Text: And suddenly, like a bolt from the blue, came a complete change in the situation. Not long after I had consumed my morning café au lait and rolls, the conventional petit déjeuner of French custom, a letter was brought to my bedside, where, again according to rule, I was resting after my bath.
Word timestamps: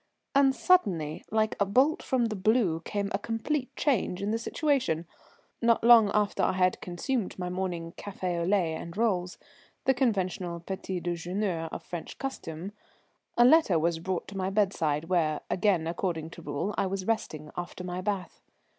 And 0.33 0.55
suddenly, 0.55 1.23
like 1.29 1.55
a 1.59 1.65
bolt 1.67 2.01
from 2.01 2.25
the 2.25 2.35
blue, 2.35 2.81
came 2.83 3.11
a 3.13 3.19
complete 3.19 3.69
change 3.75 4.19
in 4.23 4.31
the 4.31 4.39
situation. 4.39 5.05
Not 5.61 5.83
long 5.83 6.09
after 6.11 6.41
I 6.41 6.53
had 6.53 6.81
consumed 6.81 7.37
my 7.37 7.49
morning 7.51 7.93
café 7.99 8.41
au 8.41 8.43
lait 8.47 8.73
and 8.77 8.97
rolls, 8.97 9.37
the 9.85 9.93
conventional 9.93 10.59
petit 10.59 11.01
déjeuner 11.01 11.69
of 11.71 11.83
French 11.83 12.17
custom, 12.17 12.71
a 13.37 13.45
letter 13.45 13.77
was 13.77 13.99
brought 13.99 14.27
to 14.29 14.37
my 14.37 14.49
bedside, 14.49 15.05
where, 15.07 15.41
again 15.51 15.85
according 15.85 16.31
to 16.31 16.41
rule, 16.41 16.73
I 16.79 16.87
was 16.87 17.05
resting 17.05 17.51
after 17.55 17.83
my 17.83 18.01
bath. 18.01 18.41